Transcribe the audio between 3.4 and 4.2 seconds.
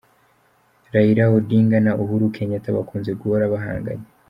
bahanganye